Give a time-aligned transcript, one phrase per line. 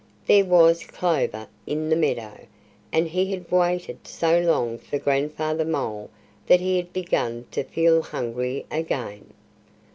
[0.25, 2.47] There was clover in the meadow.
[2.91, 6.09] And he had waited so long for Grandfather Mole
[6.47, 9.33] that he had begun to feel hungry again.